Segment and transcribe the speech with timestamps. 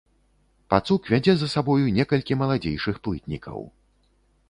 [0.73, 3.59] Пацук вядзе за сабою некалькі маладзейшых плытнікаў.